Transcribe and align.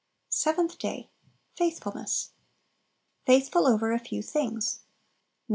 Seventh 0.29 0.79
Day. 0.79 1.11
Faithfulness. 1.53 2.31
"Faithful 3.27 3.67
over 3.67 3.91
a 3.91 3.99
few 3.99 4.23
things." 4.23 4.79
Matt. 5.47 5.49